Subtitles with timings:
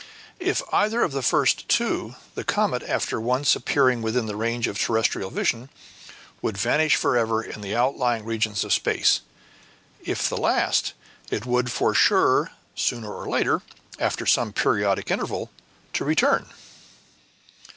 [0.39, 4.79] If either of the first two, the comet, after once appearing within the range of
[4.79, 5.69] terrestrial vision,
[6.41, 9.21] would vanish forever in the outlying regions of space;
[10.03, 10.93] if the last,
[11.29, 13.61] it would be sure, sooner or later,
[13.99, 15.51] after some periodic interval,
[15.93, 16.47] to return.